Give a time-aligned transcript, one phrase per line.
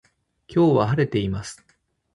[0.47, 1.63] 今日は晴れています